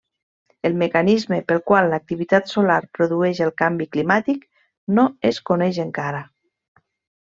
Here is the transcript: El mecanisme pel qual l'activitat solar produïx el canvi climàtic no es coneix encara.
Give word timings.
El 0.69 0.77
mecanisme 0.83 1.39
pel 1.51 1.61
qual 1.71 1.91
l'activitat 1.91 2.51
solar 2.55 2.79
produïx 2.99 3.45
el 3.49 3.55
canvi 3.65 3.89
climàtic 3.95 4.51
no 4.99 5.09
es 5.35 5.45
coneix 5.53 5.83
encara. 5.91 6.29